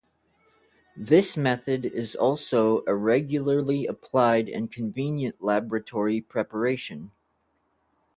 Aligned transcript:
This 0.97 1.37
method 1.37 1.85
is 1.85 2.15
also 2.15 2.81
a 2.87 2.95
regularly 2.95 3.85
applied 3.85 4.49
and 4.49 4.71
convenient 4.71 5.43
laboratory 5.43 6.21
preparation. 6.21 7.11